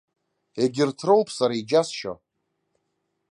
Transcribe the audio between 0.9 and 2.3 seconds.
роуп сара иџьасшьо.